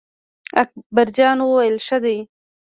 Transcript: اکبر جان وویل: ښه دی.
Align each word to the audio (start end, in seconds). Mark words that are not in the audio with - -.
اکبر 0.61 1.07
جان 1.17 1.37
وویل: 1.41 1.75
ښه 1.85 1.97
دی. 2.03 2.17